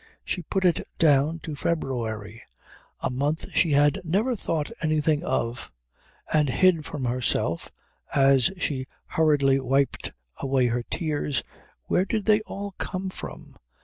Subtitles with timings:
[0.25, 2.41] She put it down to February,
[3.01, 5.71] a month she had never thought anything of,
[6.33, 7.69] and hid from herself
[8.15, 11.43] as she hurriedly wiped away her tears
[11.85, 13.57] where did they all come from?